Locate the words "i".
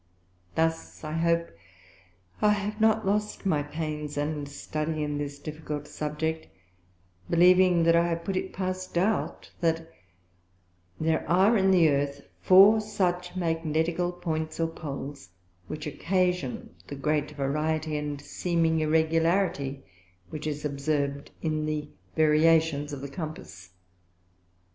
1.03-1.11, 2.41-2.49, 7.95-8.07